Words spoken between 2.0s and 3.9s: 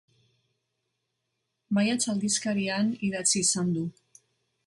aldizkarian idatzi izan du.